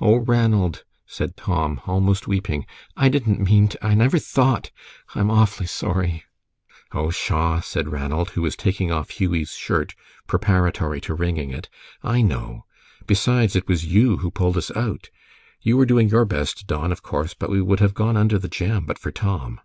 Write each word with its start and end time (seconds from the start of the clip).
"Oh, 0.00 0.16
Ranald," 0.16 0.84
said 1.04 1.36
Tom, 1.36 1.82
almost 1.86 2.26
weeping, 2.26 2.64
"I 2.96 3.10
didn't 3.10 3.38
mean 3.38 3.68
to 3.68 3.86
I 3.86 3.92
never 3.92 4.18
thought 4.18 4.70
I'm 5.14 5.30
awfully 5.30 5.66
sorry." 5.66 6.24
"Oh, 6.92 7.10
pshaw!" 7.10 7.60
said 7.60 7.92
Ranald, 7.92 8.30
who 8.30 8.40
was 8.40 8.56
taking 8.56 8.90
off 8.90 9.10
Hughie's 9.10 9.52
shirt 9.52 9.94
preparatory 10.26 11.02
to 11.02 11.12
wringing 11.14 11.50
it, 11.50 11.68
"I 12.02 12.22
know. 12.22 12.64
Besides, 13.06 13.56
it 13.56 13.68
was 13.68 13.84
you 13.84 14.16
who 14.16 14.30
pulled 14.30 14.56
us 14.56 14.74
out. 14.74 15.10
You 15.60 15.76
were 15.76 15.84
doing 15.84 16.08
your 16.08 16.24
best, 16.24 16.66
Don, 16.66 16.90
of 16.90 17.02
course, 17.02 17.34
but 17.34 17.50
we 17.50 17.60
would 17.60 17.80
have 17.80 17.92
gone 17.92 18.16
under 18.16 18.38
the 18.38 18.48
jam 18.48 18.86
but 18.86 18.98
for 18.98 19.10
Tom." 19.10 19.60